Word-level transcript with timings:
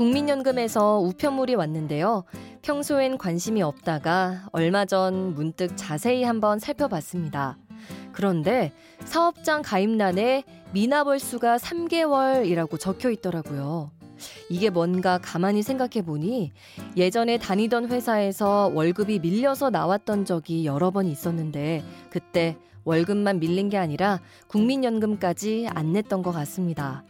국민연금에서 0.00 0.98
우편물이 1.00 1.56
왔는데요. 1.56 2.24
평소엔 2.62 3.18
관심이 3.18 3.60
없다가 3.60 4.46
얼마 4.50 4.86
전 4.86 5.34
문득 5.34 5.76
자세히 5.76 6.24
한번 6.24 6.58
살펴봤습니다. 6.58 7.58
그런데 8.12 8.72
사업장 9.04 9.60
가입란에 9.60 10.44
미납월수가 10.72 11.58
3개월이라고 11.58 12.80
적혀 12.80 13.10
있더라고요. 13.10 13.90
이게 14.48 14.70
뭔가 14.70 15.18
가만히 15.18 15.62
생각해 15.62 16.00
보니 16.02 16.52
예전에 16.96 17.36
다니던 17.36 17.90
회사에서 17.90 18.70
월급이 18.72 19.18
밀려서 19.18 19.68
나왔던 19.68 20.24
적이 20.24 20.64
여러 20.64 20.90
번 20.90 21.08
있었는데 21.08 21.84
그때 22.08 22.56
월급만 22.84 23.38
밀린 23.38 23.68
게 23.68 23.76
아니라 23.76 24.20
국민연금까지 24.46 25.68
안 25.68 25.92
냈던 25.92 26.22
것 26.22 26.32
같습니다. 26.32 27.04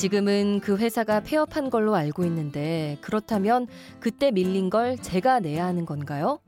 지금은 0.00 0.60
그 0.60 0.78
회사가 0.78 1.20
폐업한 1.20 1.68
걸로 1.68 1.94
알고 1.94 2.24
있는데 2.24 2.96
그렇다면 3.02 3.66
그때 4.00 4.30
밀린 4.30 4.70
걸 4.70 4.96
제가 4.96 5.40
내야 5.40 5.66
하는 5.66 5.84
건가요? 5.84 6.38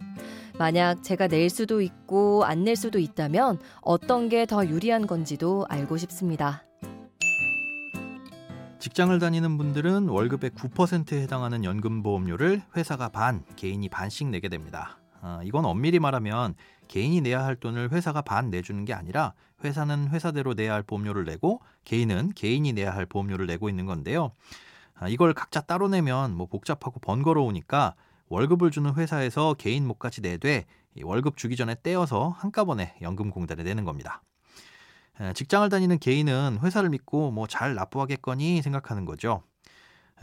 만약 0.59 1.03
제가 1.03 1.27
낼 1.29 1.51
수도 1.51 1.83
있고 1.83 2.45
안 2.47 2.65
낼 2.65 2.77
수도 2.77 2.99
있다면 2.99 3.59
어떤 3.83 4.31
게 4.31 4.47
더 4.47 4.67
유리한 4.67 5.07
건지도 5.07 5.67
알고 5.69 5.99
싶습니다. 5.99 6.65
직장을 8.79 9.19
다니는 9.19 9.59
분들은 9.59 10.09
월급의 10.09 10.53
9%에 10.53 11.21
해당하는 11.21 11.63
연금보험료를 11.63 12.63
회사가 12.75 13.11
반, 13.11 13.45
개인이 13.57 13.87
반씩 13.91 14.29
내게 14.29 14.49
됩니다. 14.49 14.99
어, 15.23 15.41
이건 15.45 15.65
엄밀히 15.65 15.99
말하면 16.01 16.55
개인이 16.89 17.21
내야 17.21 17.45
할 17.45 17.57
돈을 17.57 17.93
회사가 17.93 18.23
반 18.23 18.51
내주는 18.51 18.85
게 18.85 18.93
아니라 18.93 19.33
회사는 19.65 20.09
회사대로 20.09 20.55
내야 20.55 20.75
할 20.75 20.83
보험료를 20.83 21.25
내고 21.25 21.61
개인은 21.85 22.33
개인이 22.35 22.71
내야 22.73 22.95
할 22.95 23.07
보험료를 23.07 23.47
내고 23.47 23.69
있는 23.69 23.87
건데요. 23.87 24.33
아, 24.95 25.09
이걸 25.09 25.33
각자 25.33 25.61
따로 25.61 25.89
내면 25.89 26.35
뭐 26.35 26.47
복잡하고 26.47 27.01
번거로우니까 27.01 27.95
월급을 28.29 28.71
주는 28.71 28.95
회사에서 28.95 29.55
개인 29.55 29.87
몫까지 29.87 30.21
내되 30.21 30.67
월급 31.03 31.37
주기 31.37 31.57
전에 31.57 31.77
떼어서 31.83 32.31
한꺼번에 32.31 32.97
연금공단에 33.01 33.63
내는 33.63 33.85
겁니다. 33.85 34.23
직장을 35.35 35.69
다니는 35.69 35.99
개인은 35.99 36.59
회사를 36.63 36.89
믿고 36.91 37.31
뭐 37.31 37.47
잘 37.47 37.75
납부하겠거니 37.75 38.63
생각하는 38.63 39.05
거죠. 39.05 39.43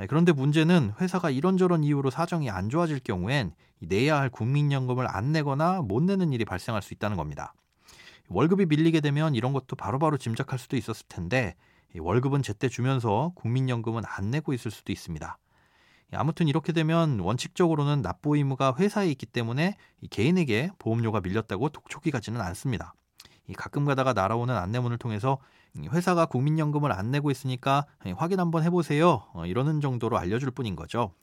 그런데 0.08 0.31
문제는 0.31 0.94
회사가 1.00 1.30
이런저런 1.30 1.83
이유로 1.83 2.09
사정이 2.09 2.50
안 2.50 2.69
좋아질 2.69 3.00
경우엔 3.00 3.53
내야 3.80 4.19
할 4.19 4.30
국민연금을 4.30 5.08
안 5.09 5.31
내거나 5.31 5.81
못 5.81 6.03
내는 6.03 6.31
일이 6.31 6.45
발생할 6.45 6.81
수 6.81 6.94
있다는 6.94 7.17
겁니다. 7.17 7.53
월급이 8.30 8.66
밀리게 8.66 9.02
되면 9.02 9.36
이런 9.36 9.53
것도 9.53 9.75
바로바로 9.75 10.17
짐작할 10.17 10.59
수도 10.59 10.78
있었을 10.78 11.06
텐데 11.09 11.56
월급은 11.97 12.44
제때 12.44 12.69
주면서 12.69 13.31
국민연금은 13.36 14.03
안 14.06 14.30
내고 14.30 14.53
있을 14.53 14.72
수도 14.72 14.91
있습니다. 14.91 15.38
아무튼 16.13 16.47
이렇게 16.47 16.74
되면 16.74 17.19
원칙적으로는 17.19 18.01
납부 18.01 18.35
의무가 18.35 18.75
회사에 18.78 19.09
있기 19.12 19.25
때문에 19.25 19.75
개인에게 20.09 20.72
보험료가 20.79 21.22
밀렸다고 21.22 21.69
독촉이 21.69 22.12
가지는 22.12 22.41
않습니다. 22.41 22.94
가끔 23.54 23.86
가다가 23.86 24.14
날아오는 24.14 24.56
안내문을 24.56 24.98
통해서 24.98 25.40
회사가 25.78 26.26
국민연금을 26.26 26.92
안 26.92 27.12
내고 27.12 27.32
있으니까 27.32 27.86
확인 28.16 28.40
한번 28.40 28.64
해보세요. 28.64 29.24
어, 29.34 29.46
이러는 29.46 29.82
정도로 29.82 30.18
알려줄 30.18 30.52
뿐인 30.52 30.76
거죠. 30.76 31.14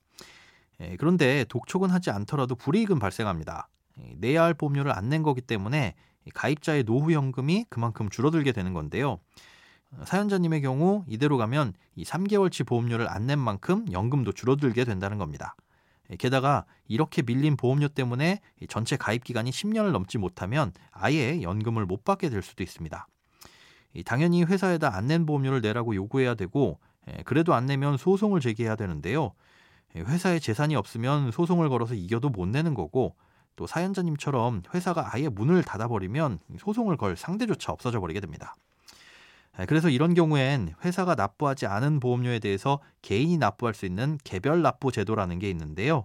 그런데 0.99 1.45
독촉은 1.49 1.91
하지 1.91 2.11
않더라도 2.11 2.55
불이익은 2.55 2.99
발생합니다. 2.99 3.69
내야 4.19 4.43
할 4.43 4.53
보험료를 4.55 4.93
안 4.93 5.09
낸 5.09 5.23
거기 5.23 5.41
때문에 5.41 5.95
가입자의 6.35 6.85
노후연금이 6.85 7.67
그만큼 7.71 8.11
줄어들게 8.11 8.53
되는 8.53 8.75
건데요. 8.75 9.19
사연자님의 10.05 10.61
경우 10.61 11.05
이대로 11.09 11.37
가면 11.39 11.73
이 11.95 12.05
3개월치 12.05 12.67
보험료를 12.67 13.09
안 13.09 13.27
낸 13.27 13.39
만큼 13.39 13.87
연금도 13.91 14.33
줄어들게 14.33 14.85
된다는 14.85 15.17
겁니다. 15.17 15.55
게다가 16.19 16.65
이렇게 16.87 17.23
밀린 17.23 17.57
보험료 17.57 17.89
때문에 17.89 18.41
전체 18.69 18.97
가입 18.97 19.25
기간이 19.25 19.51
10년을 19.51 19.91
넘지 19.91 20.19
못하면 20.19 20.73
아예 20.93 21.43
연금을 21.43 21.87
못 21.87 22.05
받게 22.05 22.31
될 22.31 22.43
수도 22.43 22.63
있습니다. 22.63 23.07
당연히 24.05 24.45
회사에다 24.45 24.95
안 24.95 25.07
낸 25.07 25.27
보험료를 25.27 25.61
내라고 25.63 25.95
요구해야 25.95 26.35
되고 26.35 26.79
그래도 27.25 27.55
안 27.55 27.67
내면 27.67 27.97
소송을 27.97 28.41
제기해야 28.41 28.77
되는데요. 28.77 29.33
회사에 29.95 30.39
재산이 30.39 30.77
없으면 30.77 31.31
소송을 31.31 31.69
걸어서 31.69 31.95
이겨도 31.95 32.29
못 32.29 32.47
내는 32.47 32.75
거고 32.75 33.17
또 33.57 33.67
사연자님처럼 33.67 34.63
회사가 34.75 35.15
아예 35.15 35.29
문을 35.29 35.63
닫아버리면 35.63 36.41
소송을 36.59 36.99
걸 36.99 37.17
상대조차 37.17 37.73
없어져 37.73 38.01
버리게 38.01 38.21
됩니다. 38.21 38.55
그래서 39.69 39.89
이런 39.89 40.13
경우엔 40.15 40.75
회사가 40.85 41.15
납부하지 41.15 41.67
않은 41.67 42.01
보험료에 42.01 42.39
대해서 42.41 42.81
개인이 43.01 43.39
납부할 43.39 43.75
수 43.75 43.87
있는 43.87 44.19
개별 44.23 44.61
납부 44.61 44.93
제도라는 44.93 45.39
게 45.39 45.49
있는데요. 45.49 46.05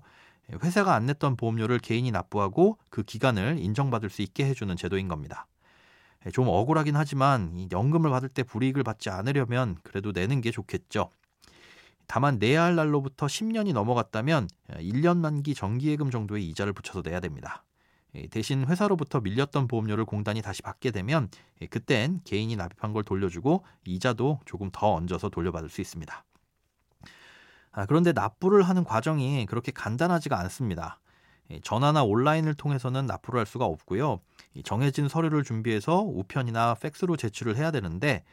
회사가 0.64 0.96
안 0.96 1.06
냈던 1.06 1.36
보험료를 1.36 1.80
개인이 1.80 2.10
납부하고 2.12 2.78
그 2.90 3.04
기간을 3.04 3.58
인정받을 3.60 4.10
수 4.10 4.22
있게 4.22 4.46
해주는 4.46 4.76
제도인 4.78 5.08
겁니다. 5.08 5.48
좀 6.34 6.48
억울하긴 6.48 6.96
하지만 6.96 7.68
연금을 7.72 8.10
받을 8.10 8.30
때 8.30 8.44
불이익을 8.44 8.84
받지 8.84 9.10
않으려면 9.10 9.76
그래도 9.84 10.12
내는 10.12 10.40
게 10.40 10.52
좋겠죠. 10.52 11.10
다만 12.08 12.40
내야 12.40 12.64
할 12.64 12.76
날로부터 12.76 13.26
10년이 13.26 13.74
넘어갔다면 13.74 14.48
1년 14.70 15.18
만기 15.18 15.56
정기예금 15.56 16.12
정도의 16.12 16.46
이자를 16.50 16.74
붙여서 16.74 17.02
내야 17.04 17.20
됩니다. 17.20 17.64
대신 18.30 18.66
회사로부터 18.66 19.22
밀렸던 19.22 19.68
보험료를 19.68 20.06
공단이 20.06 20.42
다시 20.42 20.62
받게 20.62 20.92
되면 20.92 21.30
그땐 21.70 22.22
개인이 22.24 22.54
납입한 22.56 22.94
걸 22.94 23.04
돌려주고 23.04 23.64
이자도 23.86 24.40
조금 24.46 24.70
더 24.72 24.94
얹어서 24.94 25.30
돌려받을 25.30 25.70
수 25.70 25.82
있습니다. 25.82 26.26
아, 27.72 27.86
그런데 27.86 28.12
납부를 28.12 28.64
하는 28.64 28.84
과정이 28.84 29.46
그렇게 29.46 29.72
간단하지가 29.72 30.38
않습니다. 30.42 31.00
전화나 31.64 32.04
온라인을 32.04 32.54
통해서는 32.54 33.06
납부를 33.06 33.40
할 33.40 33.46
수가 33.46 33.66
없고요. 33.66 34.20
정해진 34.64 35.08
서류를 35.08 35.44
준비해서 35.44 36.02
우편이나 36.02 36.76
팩스로 36.76 37.18
제출을 37.18 37.58
해야 37.58 37.72
되는데 37.72 38.24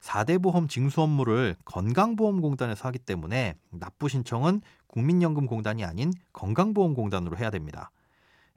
4대 0.00 0.40
보험 0.42 0.68
징수 0.68 1.02
업무를 1.02 1.56
건강보험공단에서 1.64 2.88
하기 2.88 2.98
때문에 3.00 3.54
납부 3.70 4.08
신청은 4.08 4.60
국민연금공단이 4.88 5.84
아닌 5.84 6.12
건강보험공단으로 6.32 7.36
해야 7.38 7.50
됩니다. 7.50 7.90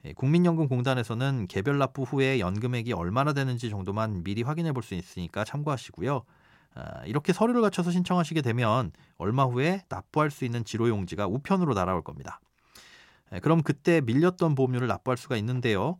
예, 0.04 0.12
국민연금공단에서는 0.14 1.46
개별 1.48 1.78
납부 1.78 2.02
후에 2.02 2.40
연금액이 2.40 2.92
얼마나 2.92 3.32
되는지 3.32 3.70
정도만 3.70 4.22
미리 4.24 4.42
확인해 4.42 4.72
볼 4.72 4.82
수 4.82 4.94
있으니까 4.94 5.44
참고하시고요. 5.44 6.22
아, 6.74 7.04
이렇게 7.04 7.32
서류를 7.32 7.60
갖춰서 7.62 7.90
신청하시게 7.90 8.42
되면 8.42 8.92
얼마 9.18 9.44
후에 9.44 9.82
납부할 9.88 10.30
수 10.30 10.44
있는 10.44 10.64
지로용지가 10.64 11.26
우편으로 11.26 11.74
날아올 11.74 12.02
겁니다. 12.02 12.40
예, 13.32 13.40
그럼 13.40 13.62
그때 13.62 14.00
밀렸던 14.00 14.54
보험료를 14.54 14.88
납부할 14.88 15.16
수가 15.18 15.36
있는데요. 15.36 15.98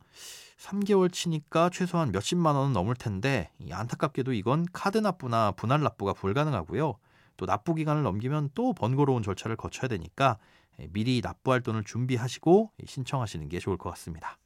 3개월 0.59 1.11
치니까 1.13 1.71
최소한 1.71 2.13
몇십만 2.13 2.55
원은 2.55 2.73
넘을 2.73 2.95
텐데 2.95 3.51
안타깝게도 3.71 4.33
이건 4.35 4.67
카드 4.73 4.99
납부나 4.99 5.53
분할 5.53 5.81
납부가 5.83 6.13
불가능하고요. 6.13 6.97
또 7.41 7.47
납부 7.47 7.75
기간을 7.75 8.03
넘기면 8.03 8.51
또 8.55 8.75
번거로운 8.75 9.23
절차를 9.23 9.57
거쳐야 9.57 9.89
되니까 9.89 10.37
미리 10.91 11.23
납부할 11.25 11.63
돈을 11.63 11.85
준비하시고 11.85 12.73
신청하시는 12.85 13.49
게 13.49 13.59
좋을 13.59 13.79
것 13.79 13.89
같습니다. 13.91 14.37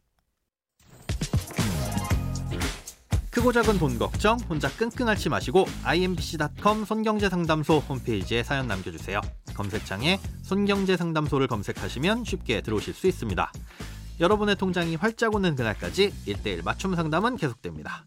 크고 3.33 3.51
작은 3.51 3.81
돈 3.81 3.99
걱정 3.99 4.39
혼자 4.49 4.69
끙끙 4.69 5.09
앓지 5.09 5.29
마시고 5.29 5.67
imbc.com 5.83 6.85
손경제 6.85 7.29
상담소 7.29 7.79
홈페이지에 7.79 8.45
사연 8.45 8.69
남겨주세요. 8.69 9.21
검색창에 9.57 10.21
손경제 10.43 10.97
상담소를 10.97 11.49
검색하시면 11.49 12.23
쉽게 12.23 12.61
들어오실 12.61 12.95
수 12.95 13.09
있습니다. 13.09 13.53
여러분의 14.21 14.55
통장이 14.55 14.95
활짝 14.95 15.35
오는 15.35 15.57
그날까지 15.57 16.13
1대1 16.29 16.65
맞춤 16.65 16.95
상담은 16.95 17.37
계속됩니다. 17.39 18.07